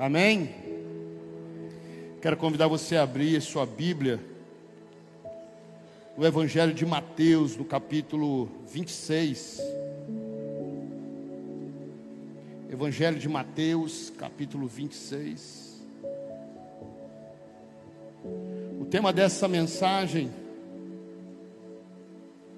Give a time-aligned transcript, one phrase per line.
[0.00, 0.54] Amém?
[2.22, 4.20] Quero convidar você a abrir sua Bíblia
[6.16, 9.60] no Evangelho de Mateus, no capítulo 26.
[12.70, 15.82] Evangelho de Mateus, capítulo 26.
[18.80, 20.30] O tema dessa mensagem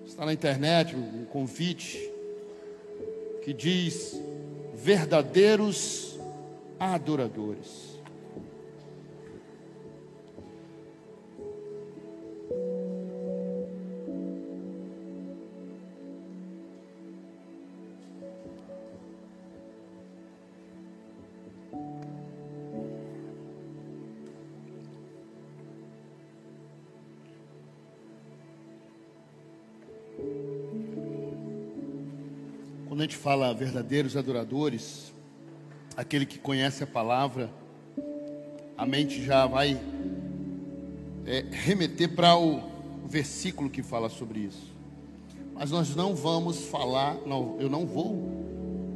[0.04, 1.98] está na internet, um convite
[3.43, 4.20] que diz:
[4.75, 6.10] verdadeiros
[6.81, 8.01] adoradores.
[32.89, 35.12] Quando a gente fala verdadeiros adoradores,
[36.00, 37.50] aquele que conhece a palavra,
[38.77, 39.78] a mente já vai
[41.27, 42.70] é, remeter para o,
[43.05, 44.73] versículo que fala sobre isso.
[45.53, 48.17] Mas nós não vamos falar, não, eu não vou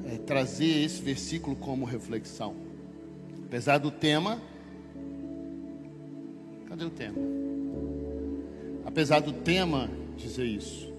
[0.07, 2.55] é, trazer esse versículo como reflexão.
[3.47, 4.41] Apesar do tema.
[6.69, 7.19] Cadê o tema?
[8.87, 10.91] Apesar do tema dizer isso,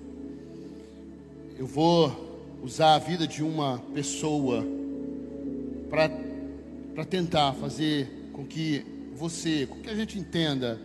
[1.58, 4.75] eu vou usar a vida de uma pessoa
[6.94, 10.78] para tentar fazer com que você, com que a gente entenda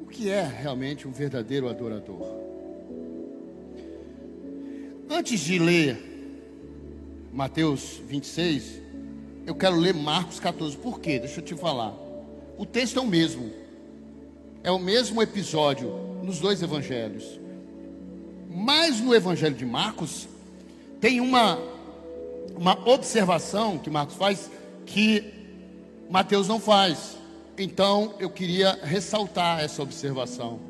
[0.00, 2.40] o que é realmente um verdadeiro adorador.
[5.10, 5.98] Antes de ler
[7.30, 8.80] Mateus 26,
[9.46, 10.76] eu quero ler Marcos 14.
[10.78, 11.18] Por quê?
[11.18, 11.94] Deixa eu te falar.
[12.56, 13.50] O texto é o mesmo.
[14.62, 15.90] É o mesmo episódio
[16.22, 17.38] nos dois evangelhos.
[18.50, 20.28] Mas no evangelho de Marcos
[20.98, 21.58] tem uma
[22.60, 24.50] uma observação que Marcos faz
[24.84, 25.32] que
[26.10, 27.16] Mateus não faz.
[27.56, 30.60] Então eu queria ressaltar essa observação,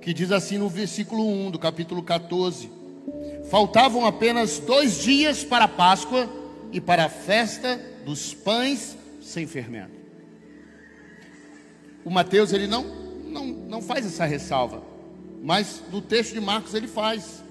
[0.00, 2.70] que diz assim no versículo 1 do capítulo 14:
[3.50, 6.30] Faltavam apenas dois dias para a Páscoa
[6.72, 9.92] e para a festa dos pães sem fermento.
[12.02, 12.84] O Mateus ele não,
[13.26, 14.82] não, não faz essa ressalva,
[15.42, 17.43] mas no texto de Marcos ele faz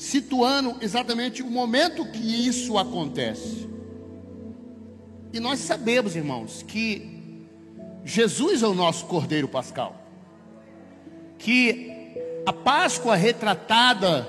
[0.00, 3.68] situando exatamente o momento que isso acontece.
[5.30, 7.46] E nós sabemos, irmãos, que
[8.02, 10.02] Jesus é o nosso Cordeiro Pascal.
[11.36, 12.14] Que
[12.46, 14.26] a Páscoa retratada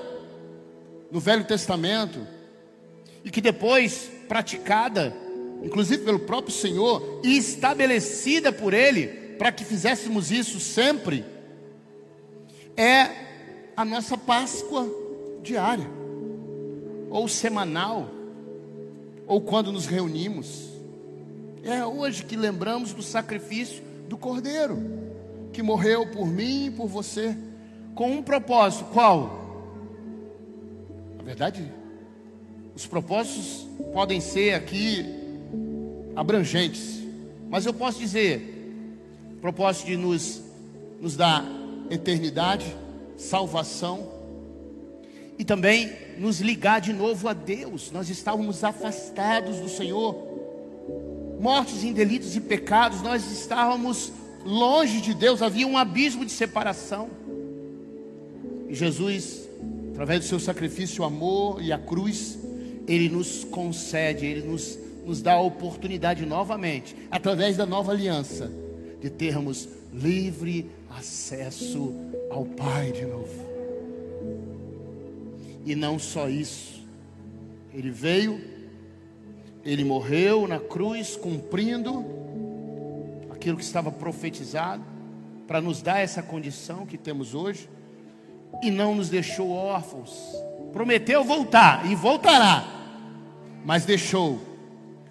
[1.10, 2.20] no Velho Testamento
[3.24, 5.16] e que depois praticada,
[5.62, 9.06] inclusive pelo próprio Senhor e estabelecida por Ele,
[9.38, 11.24] para que fizéssemos isso sempre,
[12.76, 13.08] é
[13.74, 15.00] a nossa Páscoa
[15.42, 15.86] diária,
[17.10, 18.08] ou semanal,
[19.26, 20.70] ou quando nos reunimos.
[21.62, 24.78] É hoje que lembramos do sacrifício do Cordeiro,
[25.52, 27.36] que morreu por mim e por você,
[27.94, 29.42] com um propósito: qual?
[31.16, 31.70] Na verdade,
[32.74, 35.04] os propósitos podem ser aqui
[36.16, 37.02] abrangentes,
[37.48, 38.52] mas eu posso dizer:
[39.40, 40.42] propósito de nos,
[41.00, 41.44] nos dar
[41.90, 42.64] eternidade,
[43.16, 44.08] salvação,
[45.38, 47.90] e também nos ligar de novo a Deus.
[47.90, 50.16] Nós estávamos afastados do Senhor,
[51.40, 54.12] mortos em delitos e pecados, nós estávamos
[54.44, 57.10] longe de Deus, havia um abismo de separação.
[58.68, 59.48] E Jesus,
[59.92, 62.38] através do seu sacrifício, amor e a cruz,
[62.86, 68.50] ele nos concede, ele nos, nos dá a oportunidade novamente, através da nova aliança,
[69.00, 71.94] de termos livre acesso
[72.30, 73.51] ao Pai de novo.
[75.64, 76.82] E não só isso,
[77.72, 78.40] ele veio,
[79.64, 82.04] ele morreu na cruz, cumprindo
[83.30, 84.82] aquilo que estava profetizado,
[85.46, 87.68] para nos dar essa condição que temos hoje,
[88.62, 90.12] e não nos deixou órfãos.
[90.72, 92.64] Prometeu voltar e voltará,
[93.64, 94.40] mas deixou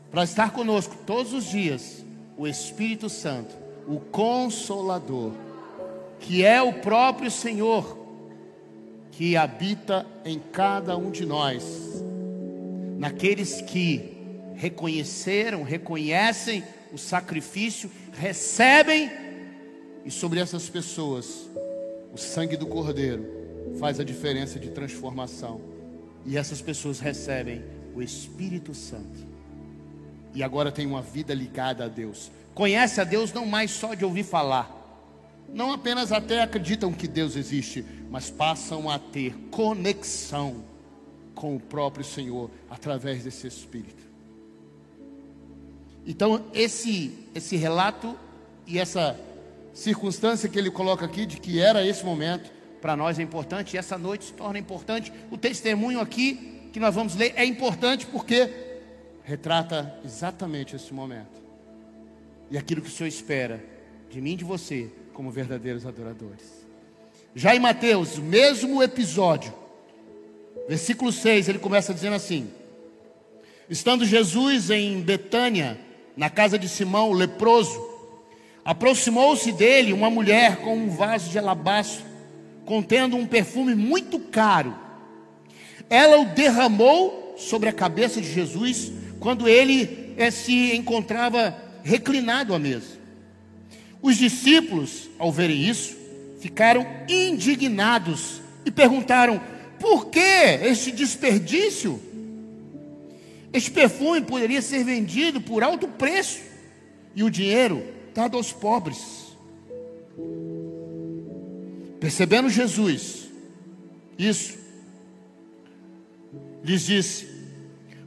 [0.10, 2.06] para estar conosco todos os dias
[2.38, 3.56] o Espírito Santo,
[3.88, 5.32] o Consolador,
[6.20, 8.01] que é o próprio Senhor
[9.12, 11.64] que habita em cada um de nós,
[12.98, 14.18] naqueles que
[14.56, 16.64] reconheceram, reconhecem
[16.94, 19.12] o sacrifício, recebem,
[20.06, 21.50] e sobre essas pessoas,
[22.14, 23.26] o sangue do Cordeiro
[23.80, 25.62] faz a diferença de transformação,
[26.26, 27.64] e essas pessoas recebem
[27.96, 29.26] o Espírito Santo,
[30.34, 34.06] e agora tem uma vida ligada a Deus, conhece a Deus não mais só de
[34.06, 34.81] ouvir falar,
[35.54, 40.64] não apenas até acreditam que Deus existe, mas passam a ter conexão
[41.36, 44.02] com o próprio Senhor através desse Espírito.
[46.06, 48.18] Então, esse esse relato
[48.66, 49.20] e essa
[49.74, 52.52] circunstância que ele coloca aqui de que era esse momento,
[52.82, 55.14] para nós é importante, e essa noite se torna importante.
[55.30, 58.50] O testemunho aqui que nós vamos ler é importante porque
[59.24, 61.40] retrata exatamente esse momento.
[62.50, 63.64] E aquilo que o Senhor espera
[64.10, 66.66] de mim e de você, como verdadeiros adoradores.
[67.36, 69.54] Já em Mateus, mesmo episódio,
[70.68, 72.50] versículo 6, ele começa dizendo assim:
[73.70, 75.80] Estando Jesus em Betânia,
[76.16, 77.90] na casa de Simão, o leproso,
[78.66, 82.06] aproximou-se dele uma mulher com um vaso de alabastro,
[82.66, 84.76] contendo um perfume muito caro.
[85.90, 92.60] Ela o derramou sobre a cabeça de Jesus quando ele eh, se encontrava reclinado à
[92.60, 93.01] mesa.
[94.02, 95.96] Os discípulos, ao verem isso,
[96.40, 99.42] ficaram indignados e perguntaram:
[99.82, 102.00] por que este desperdício?
[103.52, 106.40] Este perfume poderia ser vendido por alto preço
[107.16, 107.84] e o dinheiro
[108.14, 109.36] dado aos pobres.
[112.00, 113.28] Percebendo Jesus,
[114.18, 114.58] isso,
[116.64, 117.28] lhes disse: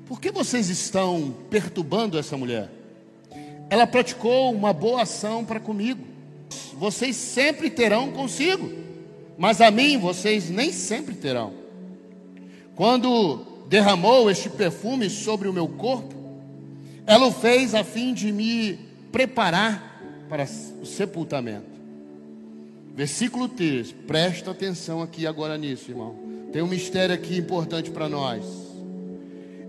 [0.06, 2.70] Por que vocês estão perturbando essa mulher?
[3.74, 6.14] Ela praticou uma boa ação para comigo
[6.78, 8.70] vocês sempre terão consigo,
[9.36, 11.52] mas a mim vocês nem sempre terão.
[12.76, 16.14] Quando derramou este perfume sobre o meu corpo,
[17.04, 18.78] ela o fez a fim de me
[19.10, 20.46] preparar para
[20.80, 21.74] o sepultamento.
[22.94, 26.14] Versículo 3, presta atenção aqui agora nisso, irmão.
[26.52, 28.44] Tem um mistério aqui importante para nós.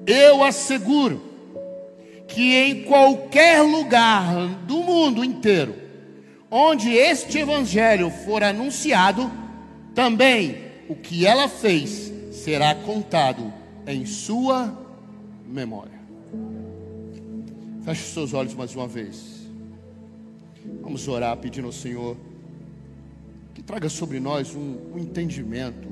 [0.06, 1.35] Eu asseguro
[2.28, 5.76] que em qualquer lugar do mundo inteiro,
[6.50, 9.32] onde este evangelho for anunciado,
[9.94, 10.58] também
[10.90, 13.54] o que ela fez será contado
[13.88, 14.78] em sua
[15.48, 16.00] memória.
[17.84, 19.48] Feche os seus olhos mais uma vez.
[20.82, 22.18] Vamos orar pedindo ao Senhor
[23.54, 25.88] que traga sobre nós um, um entendimento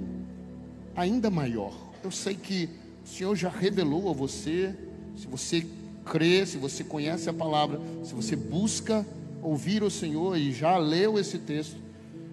[0.95, 1.73] ainda maior.
[2.03, 2.69] Eu sei que
[3.05, 4.75] o Senhor já revelou a você,
[5.15, 5.65] se você
[6.05, 9.05] crê, se você conhece a palavra, se você busca
[9.41, 11.77] ouvir o Senhor e já leu esse texto,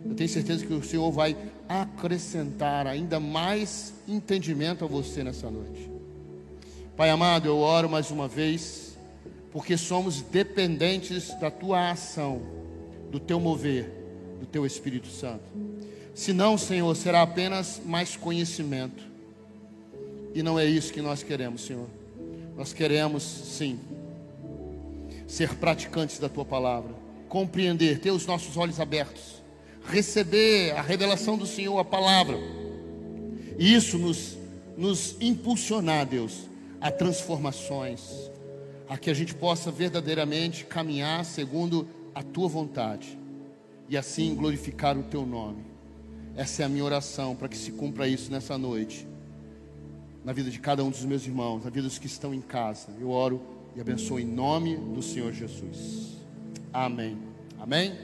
[0.05, 1.37] eu tenho certeza que o Senhor vai
[1.69, 5.91] acrescentar ainda mais entendimento a você nessa noite.
[6.97, 8.97] Pai amado, eu oro mais uma vez,
[9.53, 12.43] porque somos dependentes da tua ação,
[13.11, 13.91] do teu mover,
[14.41, 15.45] do teu Espírito Santo.
[16.15, 19.03] Senão, Senhor, será apenas mais conhecimento.
[20.35, 21.87] E não é isso que nós queremos, Senhor.
[22.61, 23.81] Nós queremos, sim,
[25.27, 26.95] ser praticantes da tua palavra,
[27.27, 29.43] compreender, ter os nossos olhos abertos,
[29.87, 32.37] receber a revelação do Senhor, a palavra,
[33.59, 34.37] e isso nos,
[34.77, 36.51] nos impulsionar, Deus,
[36.83, 38.31] a transformações,
[38.87, 43.19] a que a gente possa verdadeiramente caminhar segundo a tua vontade
[43.89, 45.65] e assim glorificar o teu nome.
[46.37, 49.09] Essa é a minha oração para que se cumpra isso nessa noite,
[50.25, 52.89] na vida de cada um dos meus irmãos, na vida dos que estão em casa.
[53.01, 53.41] Eu oro
[53.75, 56.17] e abençoo em nome do Senhor Jesus.
[56.73, 57.17] Amém.
[57.59, 57.95] Amém.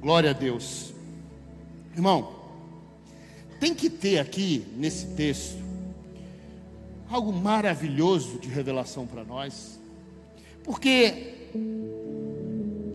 [0.00, 0.92] Glória a Deus.
[1.94, 2.42] Irmão,
[3.60, 5.62] tem que ter aqui nesse texto
[7.08, 9.78] algo maravilhoso de revelação para nós,
[10.64, 11.50] porque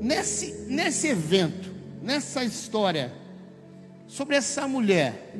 [0.02, 3.14] nesse, nesse evento, nessa história,
[4.08, 5.34] sobre essa mulher,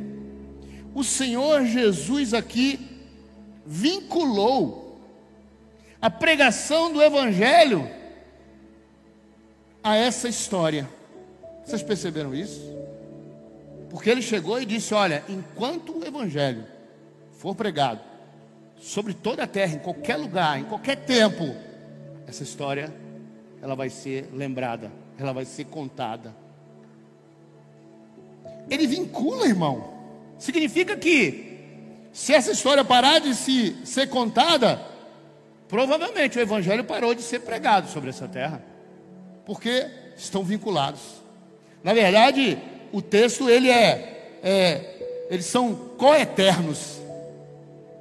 [0.98, 2.80] o Senhor Jesus aqui
[3.64, 5.00] vinculou
[6.02, 7.88] a pregação do Evangelho
[9.84, 10.90] a essa história.
[11.64, 12.60] Vocês perceberam isso?
[13.92, 16.66] Porque ele chegou e disse: Olha, enquanto o Evangelho
[17.34, 18.02] for pregado
[18.80, 21.56] sobre toda a terra, em qualquer lugar, em qualquer tempo,
[22.26, 22.92] essa história
[23.62, 26.36] ela vai ser lembrada, ela vai ser contada.
[28.68, 29.97] Ele vincula, irmão.
[30.40, 31.58] Significa que
[32.12, 34.80] se essa história parar de se ser contada,
[35.68, 38.64] Provavelmente o evangelho parou de ser pregado sobre essa terra,
[39.46, 41.02] porque estão vinculados.
[41.84, 42.58] Na verdade,
[42.92, 47.02] o texto ele é, é eles são coeternos,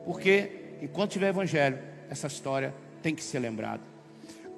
[0.05, 0.51] porque
[0.81, 1.79] enquanto tiver evangelho,
[2.09, 3.83] essa história tem que ser lembrada.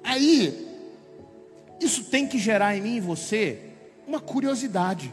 [0.03, 0.67] Aí,
[1.81, 3.59] isso tem que gerar em mim e você
[4.07, 5.11] uma curiosidade.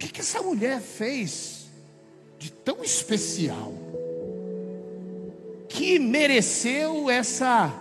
[0.00, 1.68] Que, que essa mulher fez
[2.40, 3.72] de tão especial?
[5.70, 7.72] que mereceu essa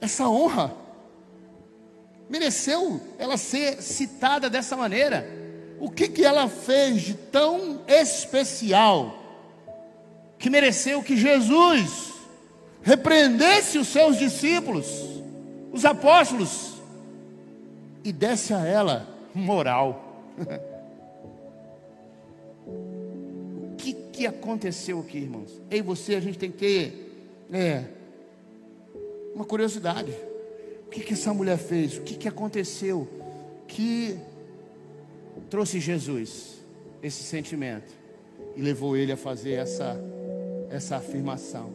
[0.00, 0.74] essa honra.
[2.28, 5.26] Mereceu ela ser citada dessa maneira.
[5.80, 9.16] O que que ela fez de tão especial
[10.38, 12.12] que mereceu que Jesus
[12.82, 14.86] repreendesse os seus discípulos,
[15.72, 16.74] os apóstolos,
[18.04, 20.24] e desse a ela moral.
[22.66, 25.60] o que, que aconteceu aqui, irmãos?
[25.70, 27.84] Eu e você, a gente tem que ter é,
[29.34, 30.12] uma curiosidade.
[30.86, 31.98] O que, que essa mulher fez?
[31.98, 33.06] O que, que aconteceu?
[33.66, 34.18] Que
[35.50, 36.58] trouxe Jesus
[37.02, 37.92] esse sentimento
[38.56, 40.00] e levou ele a fazer essa,
[40.70, 41.70] essa afirmação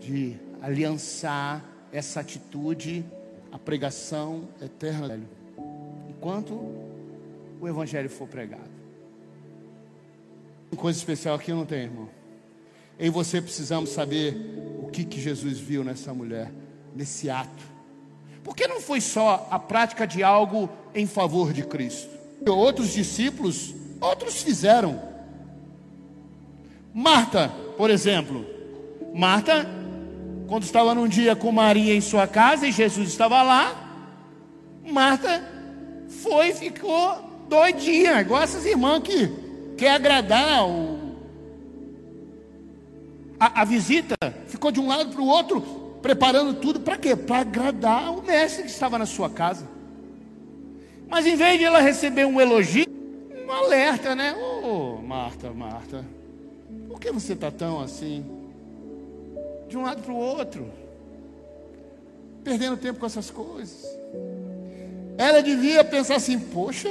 [0.00, 3.04] de aliançar essa atitude
[3.52, 5.20] à pregação eterna
[6.20, 6.52] enquanto
[7.58, 8.68] o evangelho for pregado.
[10.70, 12.10] Uma coisa especial aqui não tem, irmão.
[12.98, 14.36] Eu e você precisamos saber
[14.82, 16.52] o que, que Jesus viu nessa mulher,
[16.94, 17.64] nesse ato.
[18.44, 22.10] Porque não foi só a prática de algo em favor de Cristo.
[22.46, 25.02] Outros discípulos, outros fizeram.
[26.92, 27.48] Marta,
[27.78, 28.44] por exemplo.
[29.14, 29.66] Marta,
[30.46, 33.74] quando estava num dia com Maria em sua casa e Jesus estava lá,
[34.84, 35.59] Marta
[36.22, 39.28] foi e ficou doidinha, igual essas irmãs que
[39.76, 40.98] quer agradar o,
[43.38, 45.60] a, a visita, ficou de um lado para o outro,
[46.02, 47.16] preparando tudo para quê?
[47.16, 49.66] Para agradar o mestre que estava na sua casa.
[51.08, 52.86] Mas em vez de ela receber um elogio,
[53.46, 54.34] um alerta, né?
[54.34, 56.04] Ô oh, Marta, Marta,
[56.86, 58.24] por que você está tão assim?
[59.68, 60.70] De um lado para o outro,
[62.44, 63.84] perdendo tempo com essas coisas.
[65.20, 66.88] Ela devia pensar assim: poxa,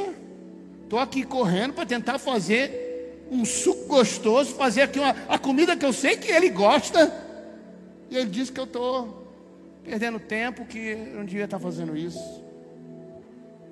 [0.83, 5.85] estou aqui correndo para tentar fazer um suco gostoso, fazer aqui uma, a comida que
[5.85, 7.11] eu sei que ele gosta.
[8.09, 9.27] E ele diz que eu estou
[9.83, 12.19] perdendo tempo, que eu não devia estar fazendo isso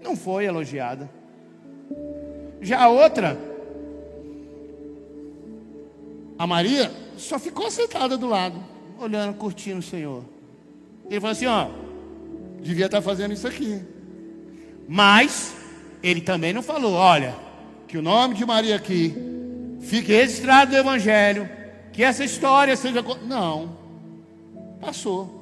[0.07, 1.09] não foi elogiada.
[2.61, 3.37] Já a outra,
[6.37, 8.63] a Maria, só ficou sentada do lado,
[8.99, 10.23] olhando, curtindo o Senhor.
[11.09, 11.69] Ele falou assim: ó,
[12.61, 13.81] devia estar fazendo isso aqui.
[14.87, 15.53] Mas
[16.01, 17.35] ele também não falou, olha,
[17.87, 19.13] que o nome de Maria aqui
[19.81, 21.49] fique registrado no Evangelho,
[21.91, 23.03] que essa história seja.
[23.25, 23.77] Não,
[24.79, 25.37] passou.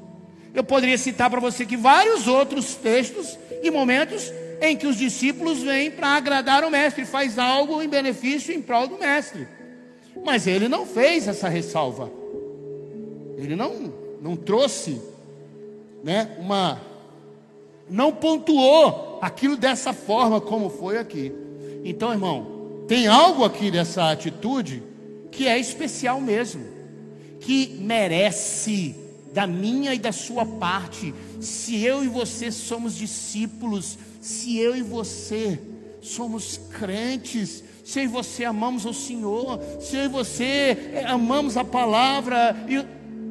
[0.54, 5.62] Eu poderia citar para você que vários outros textos e momentos em que os discípulos
[5.62, 9.48] vêm para agradar o mestre, faz algo em benefício em prol do mestre.
[10.24, 12.10] Mas ele não fez essa ressalva.
[13.38, 15.00] Ele não não trouxe,
[16.04, 16.82] né, uma
[17.88, 21.32] não pontuou aquilo dessa forma como foi aqui.
[21.84, 24.82] Então, irmão, tem algo aqui dessa atitude
[25.32, 26.63] que é especial mesmo,
[27.39, 28.96] que merece
[29.34, 31.13] da minha e da sua parte.
[31.41, 35.60] Se eu e você somos discípulos se eu e você
[36.01, 41.55] somos crentes, se eu e você amamos o Senhor, se eu e você eh, amamos
[41.58, 42.55] a palavra,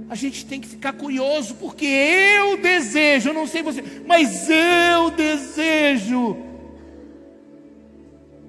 [0.09, 5.11] a gente tem que ficar curioso, porque eu desejo, eu não sei você, mas eu
[5.11, 6.37] desejo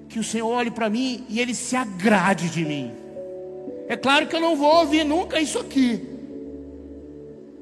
[0.08, 2.92] que o Senhor olhe para mim e ele se agrade de mim.
[3.88, 6.02] É claro que eu não vou ouvir nunca isso aqui.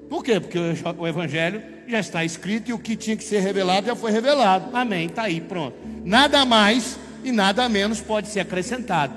[0.09, 0.41] Por quê?
[0.41, 4.11] Porque o Evangelho já está escrito e o que tinha que ser revelado já foi
[4.11, 4.75] revelado.
[4.77, 5.07] Amém.
[5.07, 5.77] Está aí, pronto.
[6.05, 9.15] Nada mais e nada menos pode ser acrescentado.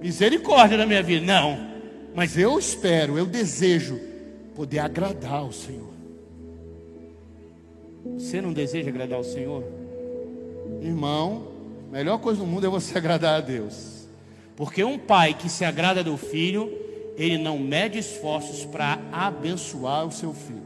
[0.00, 1.24] Misericórdia na minha vida.
[1.24, 1.75] Não.
[2.16, 4.00] Mas eu espero, eu desejo
[4.54, 5.92] poder agradar o Senhor.
[8.14, 9.62] Você não deseja agradar o Senhor?
[10.80, 11.48] Irmão,
[11.90, 14.08] a melhor coisa do mundo é você agradar a Deus.
[14.56, 16.72] Porque um pai que se agrada do filho,
[17.18, 20.64] ele não mede esforços para abençoar o seu filho.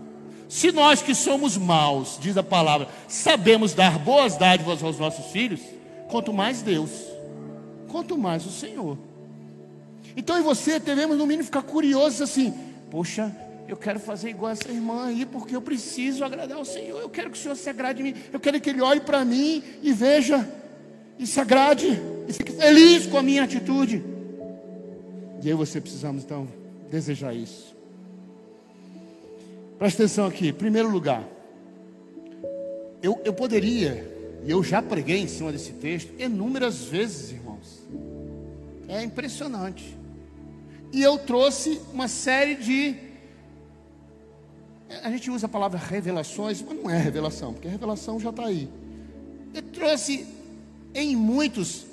[0.48, 5.60] Se nós que somos maus, diz a palavra, sabemos dar boas dádivas aos nossos filhos,
[6.08, 6.90] quanto mais Deus,
[7.88, 9.09] quanto mais o Senhor.
[10.16, 12.52] Então e você devemos no mínimo ficar curiosos assim,
[12.90, 13.34] poxa,
[13.68, 17.00] eu quero fazer igual essa irmã aí, porque eu preciso agradar ao Senhor.
[17.00, 18.14] Eu quero que o Senhor se agrade de mim.
[18.32, 20.48] Eu quero que Ele olhe para mim e veja
[21.18, 21.86] e se agrade
[22.26, 24.02] e fique feliz com a minha atitude.
[25.42, 26.48] E aí você precisamos então
[26.90, 27.76] desejar isso.
[29.78, 31.26] Presta atenção aqui, em primeiro lugar,
[33.02, 34.06] eu, eu poderia,
[34.44, 37.82] e eu já preguei em cima desse texto, inúmeras vezes, irmãos.
[38.88, 39.96] É impressionante.
[40.92, 42.96] E eu trouxe uma série de.
[45.02, 48.46] A gente usa a palavra revelações, mas não é revelação, porque a revelação já está
[48.46, 48.68] aí.
[49.54, 50.26] Eu trouxe
[50.94, 51.86] em muitos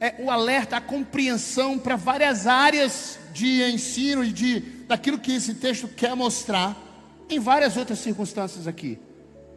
[0.00, 5.54] é, o alerta, a compreensão para várias áreas de ensino e de daquilo que esse
[5.54, 6.76] texto quer mostrar
[7.28, 8.98] em várias outras circunstâncias aqui,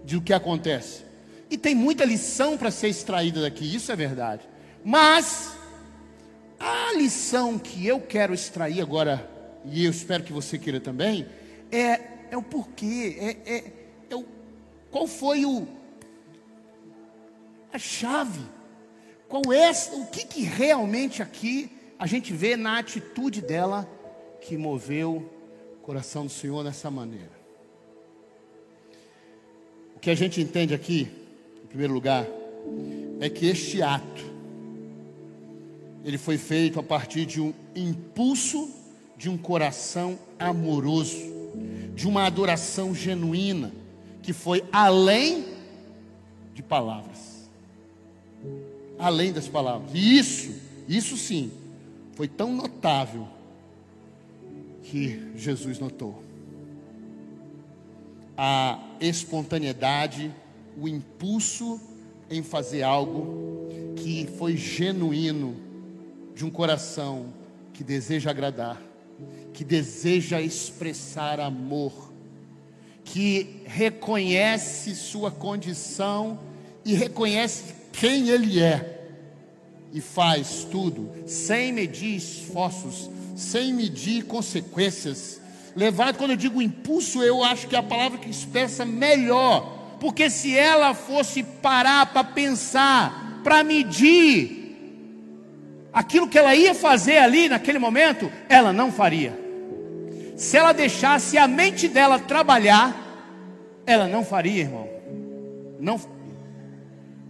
[0.03, 1.03] de o que acontece.
[1.49, 4.41] E tem muita lição para ser extraída daqui, isso é verdade.
[4.83, 5.53] Mas,
[6.59, 9.29] a lição que eu quero extrair agora,
[9.65, 11.25] e eu espero que você queira também,
[11.71, 13.73] é é o porquê, é, é,
[14.09, 14.25] é o,
[14.91, 15.67] qual foi o,
[17.73, 18.41] a chave,
[19.27, 23.89] qual é, o que, que realmente aqui a gente vê na atitude dela
[24.41, 25.29] que moveu
[25.73, 27.39] o coração do Senhor nessa maneira.
[29.95, 31.11] O que a gente entende aqui,
[31.63, 32.25] em primeiro lugar,
[33.19, 34.38] é que este ato
[36.09, 38.67] ele foi feito a partir de um impulso
[39.15, 41.19] de um coração amoroso,
[41.93, 43.71] de uma adoração genuína,
[44.23, 45.45] que foi além
[46.55, 47.47] de palavras.
[48.97, 49.91] Além das palavras.
[49.93, 50.51] E isso,
[50.87, 51.51] isso sim,
[52.15, 53.27] foi tão notável
[54.81, 56.23] que Jesus notou.
[58.35, 60.33] A espontaneidade,
[60.75, 61.79] o impulso
[62.31, 65.68] em fazer algo que foi genuíno
[66.39, 67.33] de um coração
[67.73, 68.81] que deseja agradar,
[69.53, 72.13] que deseja expressar amor,
[73.03, 76.39] que reconhece sua condição
[76.85, 79.09] e reconhece quem ele é
[79.91, 85.41] e faz tudo sem medir esforços, sem medir consequências.
[85.75, 90.29] Levado, quando eu digo impulso, eu acho que é a palavra que expressa melhor, porque
[90.29, 94.58] se ela fosse parar para pensar, para medir,
[95.93, 99.37] aquilo que ela ia fazer ali naquele momento, ela não faria.
[100.35, 102.95] Se ela deixasse a mente dela trabalhar,
[103.85, 104.87] ela não faria, irmão.
[105.79, 105.99] Não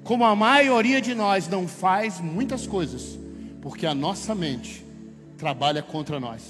[0.04, 3.20] como a maioria de nós não faz muitas coisas,
[3.62, 4.84] porque a nossa mente
[5.38, 6.42] trabalha contra nós.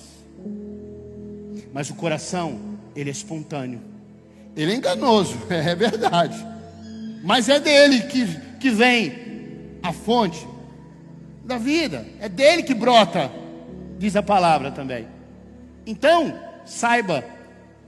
[1.74, 2.58] Mas o coração,
[2.96, 3.82] ele é espontâneo.
[4.56, 6.38] Ele é enganoso, é verdade.
[7.24, 8.26] Mas é dele que,
[8.60, 10.48] que vem a fonte
[11.50, 12.06] da vida.
[12.22, 13.30] É dele que brota,
[13.98, 15.08] diz a palavra também.
[15.86, 17.26] Então, saiba,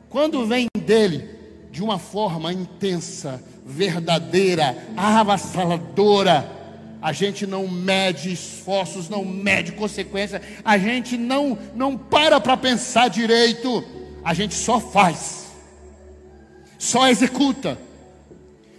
[0.10, 1.30] quando vem dele,
[1.72, 6.50] de uma forma intensa, verdadeira, avassaladora,
[7.02, 13.10] a gente não mede esforços, não mede consequências, a gente não, não para para pensar
[13.10, 13.84] direito,
[14.24, 15.52] a gente só faz,
[16.78, 17.78] só executa,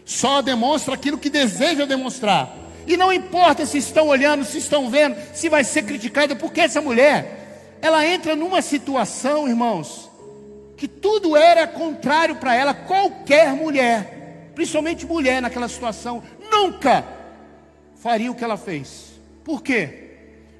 [0.04, 2.61] só demonstra aquilo que deseja demonstrar.
[2.86, 6.80] E não importa se estão olhando, se estão vendo, se vai ser criticada, porque essa
[6.80, 10.10] mulher, ela entra numa situação, irmãos,
[10.76, 17.04] que tudo era contrário para ela, qualquer mulher, principalmente mulher naquela situação, nunca
[17.96, 19.12] faria o que ela fez.
[19.44, 20.10] Por quê?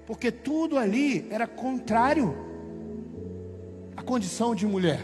[0.07, 2.37] Porque tudo ali era contrário
[3.97, 5.01] à condição de mulher.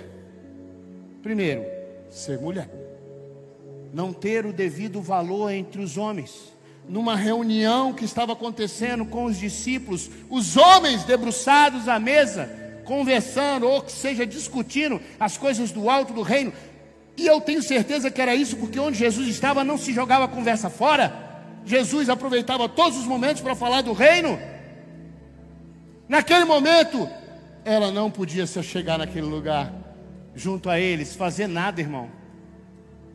[1.22, 1.64] Primeiro,
[2.10, 2.68] ser mulher,
[3.92, 6.56] não ter o devido valor entre os homens
[6.88, 12.50] numa reunião que estava acontecendo com os discípulos, os homens debruçados à mesa,
[12.84, 16.52] conversando, ou que seja, discutindo as coisas do alto do reino.
[17.16, 20.28] E eu tenho certeza que era isso, porque onde Jesus estava não se jogava a
[20.28, 21.12] conversa fora.
[21.64, 24.38] Jesus aproveitava todos os momentos para falar do reino.
[26.08, 27.08] Naquele momento,
[27.64, 29.70] ela não podia se chegar naquele lugar,
[30.34, 32.08] junto a eles, fazer nada, irmão.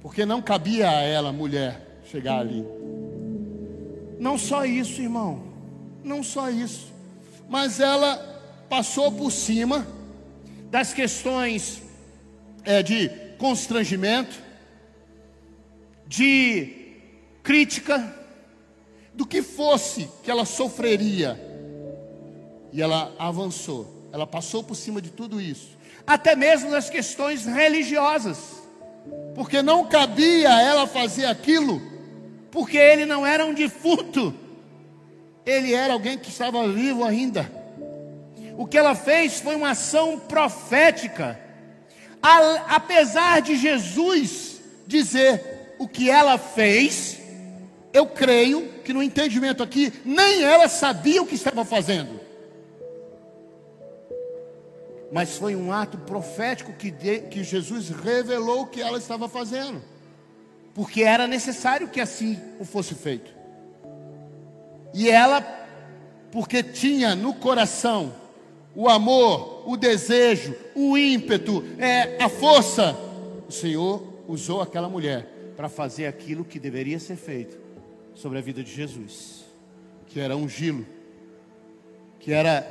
[0.01, 2.63] Porque não cabia a ela, mulher, chegar ali.
[4.23, 5.43] Não só isso, irmão,
[6.01, 6.93] não só isso,
[7.49, 8.15] mas ela
[8.69, 9.86] passou por cima
[10.71, 11.81] das questões
[12.63, 14.41] é, de constrangimento,
[16.07, 17.01] de
[17.43, 18.15] crítica,
[19.13, 21.38] do que fosse que ela sofreria,
[22.71, 28.38] e ela avançou, ela passou por cima de tudo isso, até mesmo das questões religiosas,
[29.36, 31.92] porque não cabia ela fazer aquilo
[32.54, 34.32] porque ele não era um defunto,
[35.44, 37.52] ele era alguém que estava vivo ainda.
[38.56, 41.39] O que ela fez foi uma ação profética,
[42.22, 47.18] a, apesar de Jesus dizer o que ela fez,
[47.92, 52.20] eu creio que no entendimento aqui, nem ela sabia o que estava fazendo.
[55.12, 59.92] Mas foi um ato profético que, de, que Jesus revelou o que ela estava fazendo
[60.73, 63.33] porque era necessário que assim o fosse feito.
[64.93, 65.41] E ela,
[66.31, 68.13] porque tinha no coração
[68.75, 72.95] o amor, o desejo, o ímpeto, é, a força,
[73.47, 77.57] o Senhor usou aquela mulher para fazer aquilo que deveria ser feito
[78.15, 79.45] sobre a vida de Jesus,
[80.07, 80.86] que era ungilo,
[82.19, 82.65] que era,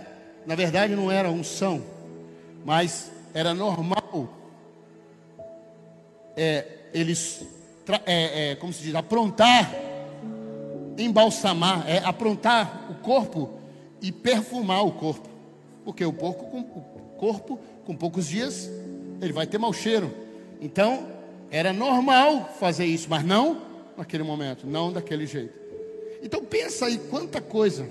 [0.45, 1.83] na verdade não era unção,
[2.65, 4.29] mas era normal
[6.37, 7.47] é, eles
[8.07, 9.73] é, é, como se diz, aprontar,
[10.99, 13.59] embalsamar, é aprontar o corpo
[14.01, 15.29] e perfumar o corpo.
[15.85, 18.71] Porque o, porco, o corpo, com poucos dias,
[19.21, 20.15] ele vai ter mau cheiro.
[20.61, 21.07] Então,
[21.51, 23.63] era normal fazer isso, mas não
[23.97, 25.53] naquele momento, não daquele jeito.
[26.23, 27.87] Então pensa aí quanta coisa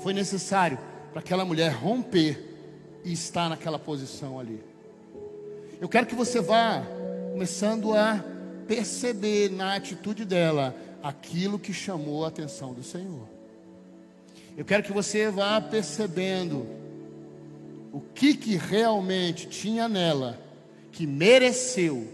[0.00, 0.78] foi necessário
[1.10, 2.38] para aquela mulher romper
[3.04, 4.62] e estar naquela posição ali.
[5.80, 6.82] Eu quero que você vá
[7.32, 8.24] começando a
[8.66, 13.28] perceber na atitude dela aquilo que chamou a atenção do Senhor.
[14.56, 16.66] Eu quero que você vá percebendo
[17.92, 20.40] o que que realmente tinha nela
[20.92, 22.12] que mereceu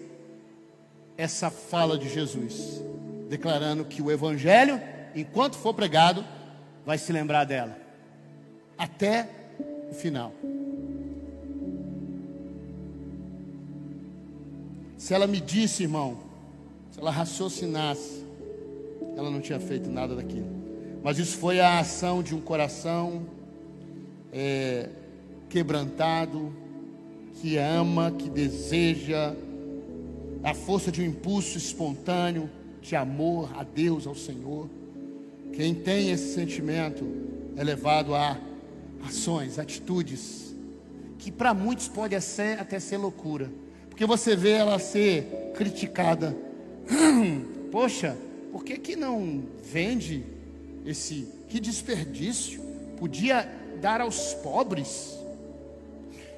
[1.17, 2.83] essa fala de Jesus,
[3.29, 4.81] declarando que o evangelho,
[5.15, 6.25] enquanto for pregado,
[6.85, 7.77] vai se lembrar dela
[8.77, 9.29] até
[9.91, 10.33] o final.
[14.99, 16.32] Se ela me disse, irmão,
[16.92, 18.24] se ela raciocinasse,
[19.16, 20.46] ela não tinha feito nada daquilo.
[21.02, 23.26] Mas isso foi a ação de um coração
[24.33, 24.88] é,
[25.48, 26.52] quebrantado,
[27.40, 29.35] que ama, que deseja,
[30.44, 32.48] a força de um impulso espontâneo
[32.81, 34.70] de amor a Deus, ao Senhor.
[35.52, 37.05] Quem tem esse sentimento
[37.57, 38.38] é levado a
[39.05, 40.55] ações, atitudes,
[41.18, 43.50] que para muitos pode até ser loucura
[43.92, 46.35] porque você vê ela ser criticada.
[47.71, 48.16] Poxa,
[48.51, 50.25] por que, que não vende
[50.85, 51.29] esse?
[51.49, 52.62] Que desperdício!
[52.99, 53.49] Podia
[53.81, 55.18] dar aos pobres.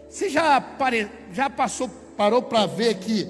[0.09, 3.29] Você já, pare, já passou, parou para ver que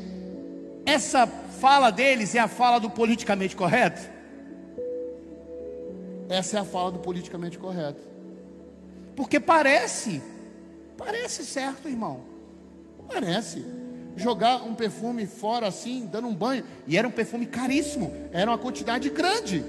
[0.85, 4.03] essa fala deles é a fala do politicamente correto?
[6.29, 8.03] Essa é a fala do politicamente correto.
[9.16, 10.22] Porque parece,
[10.96, 12.20] parece certo, irmão.
[13.09, 13.64] Parece
[14.16, 16.64] jogar um perfume fora assim, dando um banho.
[16.87, 19.64] E era um perfume caríssimo, era uma quantidade grande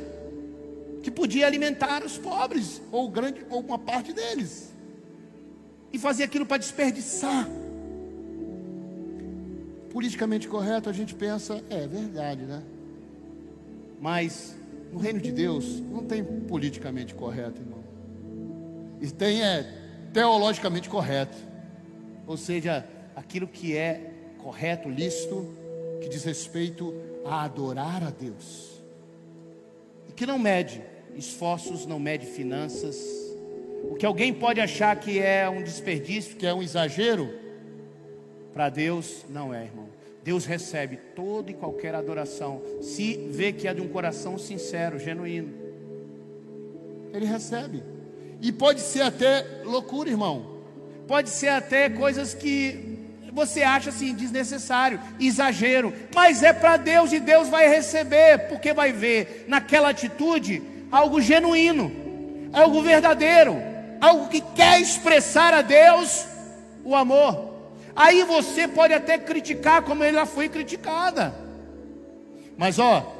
[1.01, 4.73] que podia alimentar os pobres ou grande ou uma parte deles.
[5.93, 7.47] E fazer aquilo para desperdiçar.
[9.91, 12.63] Politicamente correto, a gente pensa, é verdade, né?
[14.01, 14.55] Mas
[14.91, 17.83] no reino de Deus não tem politicamente correto, irmão.
[18.99, 19.71] E tem é
[20.11, 21.37] teologicamente correto.
[22.25, 22.83] Ou seja,
[23.15, 24.14] aquilo que é
[24.45, 25.51] correto, lícito,
[25.99, 26.93] que diz respeito
[27.25, 28.79] a adorar a Deus.
[30.07, 30.83] E que não mede
[31.15, 32.95] esforços, não mede finanças.
[33.89, 37.33] O que alguém pode achar que é um desperdício, que é um exagero,
[38.53, 39.89] para Deus não é, irmão.
[40.23, 45.51] Deus recebe toda e qualquer adoração, se vê que é de um coração sincero, genuíno.
[47.11, 47.81] Ele recebe.
[48.39, 50.61] E pode ser até loucura, irmão.
[51.07, 52.94] Pode ser até coisas que
[53.35, 58.93] você acha assim desnecessário, exagero, mas é para Deus e Deus vai receber, porque vai
[58.93, 61.91] ver naquela atitude algo genuíno,
[62.53, 63.61] algo verdadeiro,
[63.99, 66.25] algo que quer expressar a Deus
[66.85, 67.53] o amor.
[67.93, 71.35] Aí você pode até criticar como ela foi criticada.
[72.57, 73.13] Mas ó,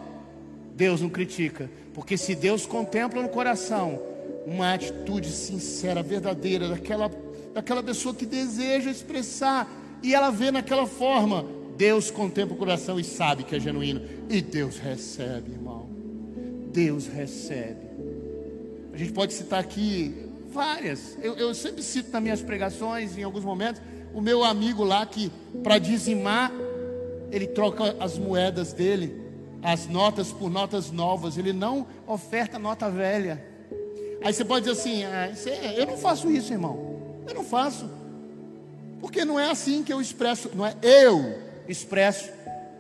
[0.74, 4.02] Deus não critica, porque se Deus contempla no coração
[4.46, 7.12] uma atitude sincera, verdadeira daquela
[7.54, 9.66] daquela pessoa que deseja expressar
[10.06, 11.44] e ela vê naquela forma.
[11.76, 14.02] Deus contempla o coração e sabe que é genuíno.
[14.30, 15.90] E Deus recebe, irmão.
[16.72, 17.88] Deus recebe.
[18.94, 21.18] A gente pode citar aqui várias.
[21.24, 23.82] Eu, eu sempre cito nas minhas pregações, em alguns momentos,
[24.14, 25.32] o meu amigo lá que,
[25.64, 26.52] para dizimar,
[27.32, 29.20] ele troca as moedas dele,
[29.64, 31.36] as notas por notas novas.
[31.36, 33.44] Ele não oferta nota velha.
[34.24, 37.24] Aí você pode dizer assim: ah, é, eu não faço isso, irmão.
[37.28, 38.05] Eu não faço.
[39.00, 42.30] Porque não é assim que eu expresso, não é eu expresso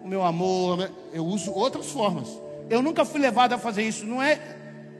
[0.03, 2.27] o meu amor, eu uso outras formas.
[2.69, 4.39] Eu nunca fui levado a fazer isso, não é?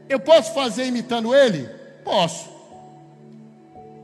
[0.08, 1.68] Eu posso fazer imitando ele?
[2.04, 2.48] Posso.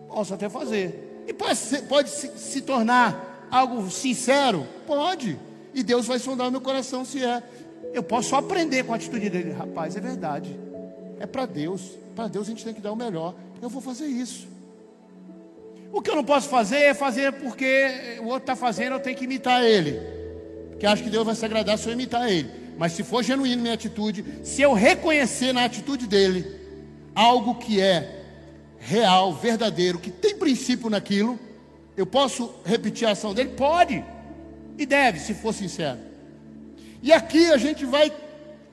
[0.09, 1.25] Posso até fazer.
[1.27, 4.67] E pode, ser, pode se, se tornar algo sincero?
[4.87, 5.39] Pode.
[5.75, 7.43] E Deus vai sondar o meu coração se é.
[7.93, 9.53] Eu posso aprender com a atitude dele.
[9.53, 10.59] Rapaz, é verdade.
[11.19, 11.99] É para Deus.
[12.15, 13.35] Para Deus a gente tem que dar o melhor.
[13.61, 14.49] Eu vou fazer isso.
[15.93, 19.15] O que eu não posso fazer é fazer porque o outro está fazendo, eu tenho
[19.15, 20.01] que imitar ele.
[20.71, 22.51] Porque acho que Deus vai se agradar se eu imitar ele.
[22.79, 26.47] Mas se for genuíno minha atitude, se eu reconhecer na atitude dele
[27.15, 28.21] algo que é
[28.79, 31.39] real, verdadeiro, que tem princípio naquilo,
[31.95, 33.51] eu posso repetir a ação dele?
[33.51, 34.03] Pode.
[34.79, 35.99] E deve, se for sincero.
[37.03, 38.11] E aqui a gente vai,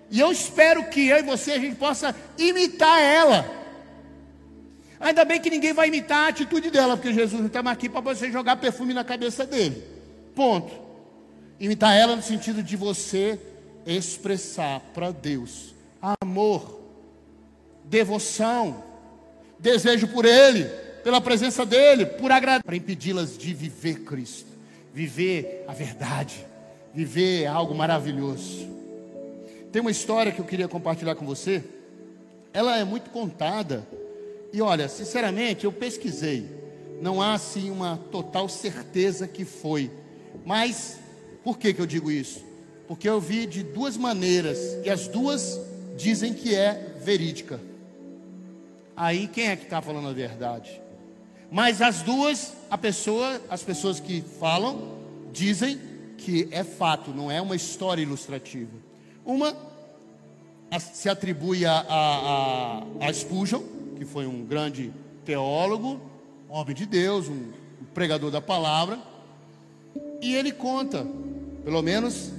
[0.09, 3.58] e eu espero que eu e você a gente possa imitar ela.
[4.99, 8.01] Ainda bem que ninguém vai imitar a atitude dela, porque Jesus não está aqui para
[8.01, 9.81] você jogar perfume na cabeça dele.
[10.35, 10.71] Ponto.
[11.59, 13.39] Imitar ela no sentido de você
[13.85, 16.79] expressar para Deus amor,
[17.83, 18.83] devoção,
[19.57, 20.65] desejo por Ele,
[21.03, 24.49] pela presença dEle, por agradar, para impedi-las de viver Cristo.
[24.93, 26.45] viver a verdade,
[26.93, 28.67] viver algo maravilhoso.
[29.71, 31.63] Tem uma história que eu queria compartilhar com você.
[32.51, 33.87] Ela é muito contada.
[34.51, 36.45] E olha, sinceramente, eu pesquisei.
[37.01, 39.89] Não há assim uma total certeza que foi.
[40.45, 40.99] Mas
[41.43, 42.43] por que, que eu digo isso?
[42.87, 45.59] Porque eu vi de duas maneiras e as duas
[45.95, 47.59] dizem que é verídica.
[48.95, 50.81] Aí quem é que está falando a verdade?
[51.51, 54.99] Mas as duas, a pessoa, as pessoas que falam,
[55.31, 55.79] dizem
[56.17, 58.71] que é fato, não é uma história ilustrativa.
[59.25, 59.55] Uma
[60.77, 63.61] se atribui a, a, a, a Spurgeon,
[63.99, 64.93] que foi um grande
[65.25, 65.99] teólogo,
[66.47, 67.51] homem de Deus, um
[67.93, 68.97] pregador da palavra,
[70.21, 71.05] e ele conta,
[71.65, 72.31] pelo menos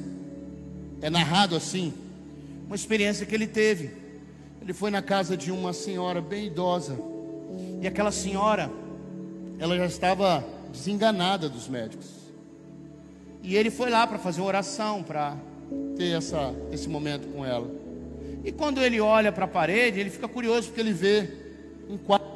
[1.02, 1.92] é narrado assim,
[2.66, 3.90] uma experiência que ele teve.
[4.62, 6.98] Ele foi na casa de uma senhora bem idosa,
[7.82, 8.70] e aquela senhora
[9.58, 10.42] ela já estava
[10.72, 12.08] desenganada dos médicos.
[13.42, 15.36] E ele foi lá para fazer oração, para
[15.98, 17.70] ter essa, esse momento com ela.
[18.42, 21.39] E quando ele olha para a parede, ele fica curioso porque ele vê
[21.90, 22.30] um quadro.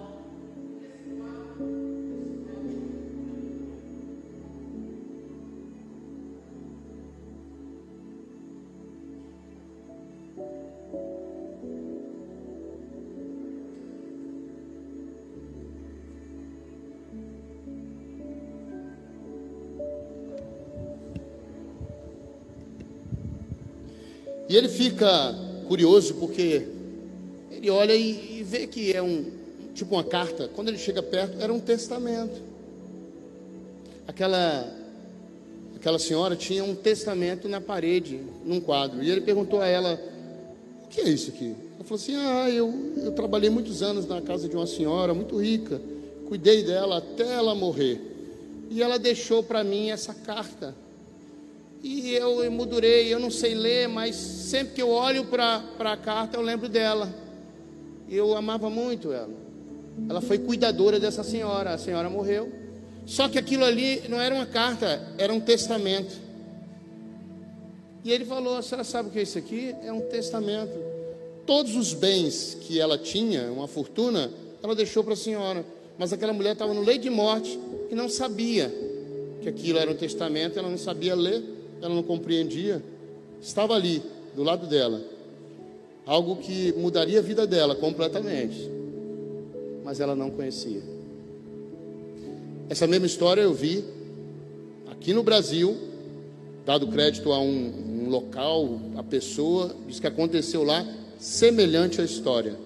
[24.46, 25.34] E ele fica
[25.66, 26.66] curioso porque
[27.50, 29.43] ele olha e, vê que é um
[29.74, 30.48] tipo uma carta.
[30.54, 32.40] Quando ele chega perto, era um testamento.
[34.06, 34.72] Aquela
[35.76, 39.02] aquela senhora tinha um testamento na parede, num quadro.
[39.02, 40.00] E ele perguntou a ela:
[40.84, 44.22] "O que é isso aqui?" Ela falou assim: "Ah, eu eu trabalhei muitos anos na
[44.22, 45.80] casa de uma senhora muito rica.
[46.28, 48.00] Cuidei dela até ela morrer.
[48.70, 50.74] E ela deixou para mim essa carta
[51.84, 56.38] e eu emudurei, eu não sei ler, mas sempre que eu olho para a carta
[56.38, 57.14] eu lembro dela.
[58.08, 59.28] Eu amava muito ela.
[60.08, 62.52] Ela foi cuidadora dessa senhora, a senhora morreu.
[63.06, 66.14] Só que aquilo ali não era uma carta, era um testamento.
[68.04, 69.74] E ele falou: A senhora sabe o que é isso aqui?
[69.82, 70.72] É um testamento.
[71.46, 74.30] Todos os bens que ela tinha, uma fortuna,
[74.62, 75.64] ela deixou para a senhora.
[75.98, 77.58] Mas aquela mulher estava no leito de morte
[77.90, 78.72] e não sabia
[79.42, 81.54] que aquilo era um testamento, ela não sabia ler
[81.84, 82.82] ela não compreendia,
[83.42, 84.02] estava ali,
[84.34, 85.02] do lado dela.
[86.06, 88.70] Algo que mudaria a vida dela completamente.
[89.84, 90.82] Mas ela não conhecia.
[92.68, 93.84] Essa mesma história eu vi
[94.90, 95.76] aqui no Brasil,
[96.64, 100.84] dado crédito a um, um local, a pessoa, diz que aconteceu lá,
[101.18, 102.56] semelhante à história.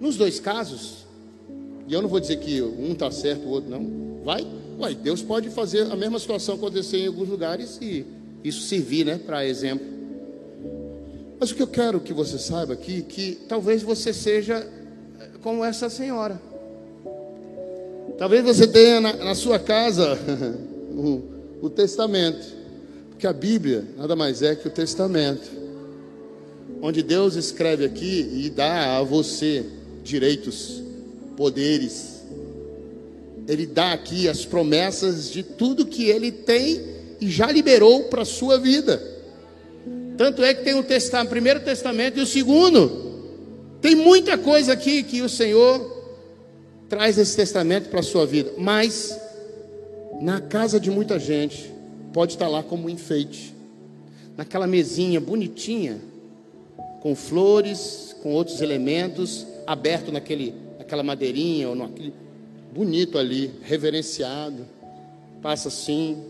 [0.00, 1.04] Nos dois casos,
[1.88, 4.46] e eu não vou dizer que um está certo, o outro não, vai
[4.78, 8.06] Uai, Deus pode fazer a mesma situação acontecer em alguns lugares e
[8.44, 9.84] isso servir, né, para exemplo.
[11.40, 14.64] Mas o que eu quero que você saiba aqui, que talvez você seja
[15.42, 16.40] como essa senhora.
[18.18, 20.18] Talvez você tenha na, na sua casa
[20.90, 21.22] o,
[21.62, 22.46] o testamento,
[23.10, 25.48] porque a Bíblia nada mais é que o testamento,
[26.82, 29.64] onde Deus escreve aqui e dá a você
[30.02, 30.82] direitos,
[31.36, 32.22] poderes,
[33.46, 36.82] ele dá aqui as promessas de tudo que ele tem
[37.20, 39.00] e já liberou para a sua vida.
[40.18, 43.07] Tanto é que tem o testamento, primeiro testamento e o segundo.
[43.80, 45.96] Tem muita coisa aqui que o Senhor
[46.88, 49.18] traz esse testamento para a sua vida, mas
[50.20, 51.72] na casa de muita gente
[52.12, 53.54] pode estar lá como enfeite.
[54.36, 56.00] Naquela mesinha bonitinha,
[57.00, 62.12] com flores, com outros elementos, aberto naquele, naquela madeirinha ou naquele
[62.72, 64.66] bonito ali, reverenciado,
[65.42, 66.24] passa assim.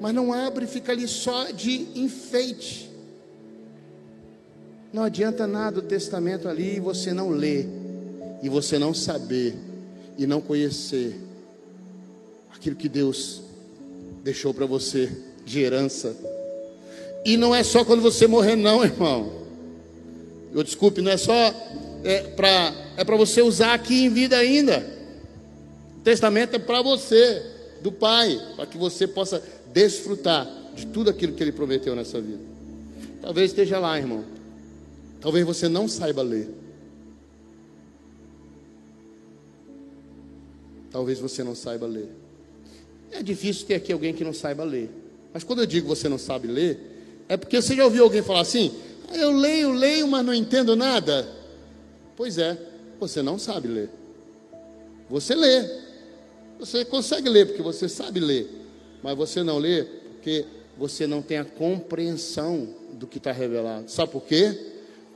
[0.00, 2.89] Mas não abre, fica ali só de enfeite.
[4.92, 7.68] Não adianta nada o testamento ali e você não ler,
[8.42, 9.54] e você não saber,
[10.18, 11.16] e não conhecer
[12.52, 13.42] aquilo que Deus
[14.24, 15.10] deixou para você
[15.44, 16.16] de herança.
[17.24, 19.32] E não é só quando você morrer, não, irmão.
[20.52, 21.32] Eu desculpe, não é só
[22.02, 24.84] é para é para você usar aqui em vida ainda.
[25.98, 27.42] O testamento é para você,
[27.80, 32.40] do Pai, para que você possa desfrutar de tudo aquilo que Ele prometeu nessa vida.
[33.22, 34.24] Talvez esteja lá, irmão.
[35.20, 36.48] Talvez você não saiba ler.
[40.90, 42.10] Talvez você não saiba ler.
[43.12, 44.90] É difícil ter aqui alguém que não saiba ler.
[45.32, 48.40] Mas quando eu digo você não sabe ler, é porque você já ouviu alguém falar
[48.40, 48.72] assim:
[49.08, 51.28] ah, eu leio, leio, mas não entendo nada.
[52.16, 52.58] Pois é,
[52.98, 53.90] você não sabe ler.
[55.08, 55.68] Você lê,
[56.58, 58.48] Você consegue ler porque você sabe ler,
[59.02, 60.44] mas você não lê porque
[60.76, 63.90] você não tem a compreensão do que está revelado.
[63.90, 64.69] Sabe por quê?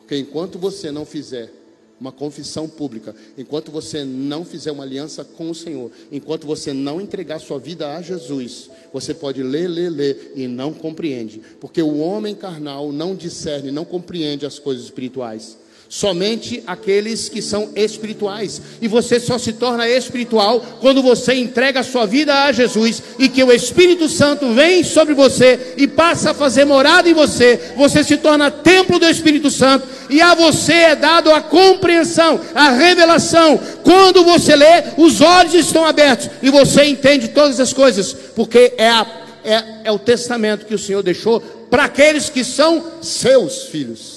[0.05, 1.51] Porque enquanto você não fizer
[1.99, 7.01] uma confissão pública, enquanto você não fizer uma aliança com o Senhor, enquanto você não
[7.01, 11.97] entregar sua vida a Jesus, você pode ler, ler, ler e não compreende, porque o
[11.99, 15.57] homem carnal não discerne, não compreende as coisas espirituais.
[15.97, 18.61] Somente aqueles que são espirituais.
[18.83, 23.29] E você só se torna espiritual quando você entrega a sua vida a Jesus e
[23.29, 27.75] que o Espírito Santo vem sobre você e passa a fazer morada em você.
[27.77, 32.71] Você se torna templo do Espírito Santo e a você é dado a compreensão, a
[32.71, 33.57] revelação.
[33.85, 38.89] Quando você lê, os olhos estão abertos e você entende todas as coisas, porque é,
[38.89, 39.07] a,
[39.45, 44.14] é, é o testamento que o Senhor deixou para aqueles que são seus filhos.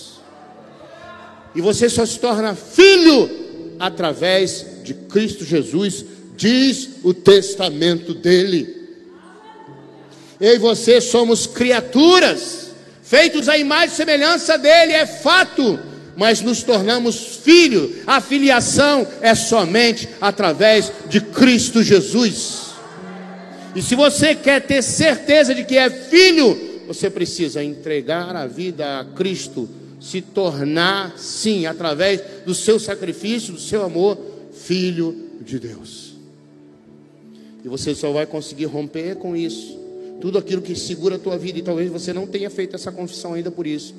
[1.58, 3.28] E você só se torna filho
[3.80, 8.76] através de Cristo Jesus, diz o testamento dele.
[10.40, 15.80] Eu e você somos criaturas, feitos à imagem e semelhança dele, é fato,
[16.16, 18.04] mas nos tornamos filho.
[18.06, 22.68] A filiação é somente através de Cristo Jesus.
[23.76, 29.00] E se você quer ter certeza de que é filho, você precisa entregar a vida
[29.00, 29.68] a Cristo
[30.00, 34.18] se tornar, sim, através do seu sacrifício, do seu amor,
[34.52, 36.14] filho de Deus.
[37.64, 39.78] E você só vai conseguir romper com isso.
[40.22, 43.34] Tudo aquilo que segura a tua vida, e talvez você não tenha feito essa confissão
[43.34, 43.94] ainda por isso,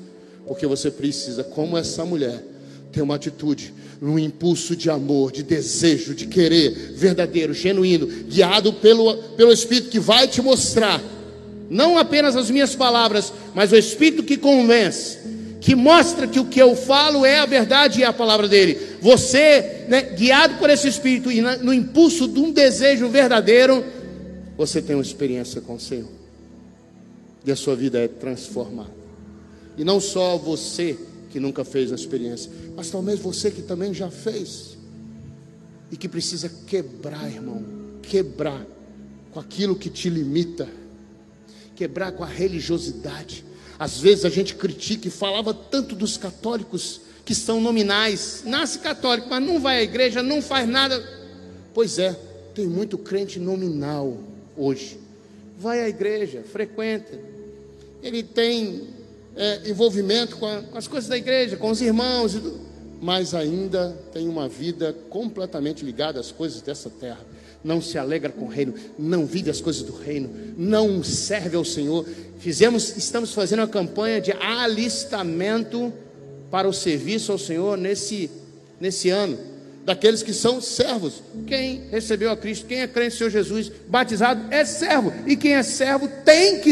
[0.47, 2.43] porque você precisa, como essa mulher,
[2.91, 9.15] ter uma atitude, um impulso de amor, de desejo, de querer, verdadeiro, genuíno, guiado pelo,
[9.35, 11.01] pelo Espírito que vai te mostrar,
[11.69, 15.19] não apenas as minhas palavras, mas o Espírito que convence
[15.61, 18.79] que mostra que o que eu falo é a verdade e é a palavra dele.
[19.01, 23.83] Você, né, guiado por esse Espírito e no impulso de um desejo verdadeiro,
[24.57, 26.09] você tem uma experiência com o Senhor.
[27.45, 28.99] E a sua vida é transformada.
[29.77, 30.97] E não só você
[31.29, 34.77] que nunca fez a experiência, mas talvez você que também já fez.
[35.91, 37.63] E que precisa quebrar, irmão,
[38.01, 38.65] quebrar
[39.31, 40.67] com aquilo que te limita,
[41.75, 43.43] quebrar com a religiosidade
[43.79, 49.27] às vezes a gente critica e falava tanto dos católicos que são nominais, nasce católico,
[49.29, 51.01] mas não vai à igreja, não faz nada.
[51.73, 52.13] Pois é,
[52.53, 54.17] tem muito crente nominal
[54.57, 54.99] hoje.
[55.57, 57.17] Vai à igreja, frequenta.
[58.03, 58.87] Ele tem
[59.35, 62.37] é, envolvimento com, a, com, as coisas da igreja, com os irmãos,
[63.01, 67.28] mas ainda tem uma vida completamente ligada às coisas dessa terra
[67.63, 71.65] não se alegra com o reino, não vive as coisas do reino, não serve ao
[71.65, 72.05] Senhor.
[72.39, 75.93] Fizemos, estamos fazendo uma campanha de alistamento
[76.49, 78.29] para o serviço ao Senhor nesse,
[78.79, 79.37] nesse ano.
[79.85, 81.23] Daqueles que são servos.
[81.47, 85.11] Quem recebeu a Cristo, quem é crente em Senhor Jesus, batizado, é servo.
[85.25, 86.67] E quem é servo tem que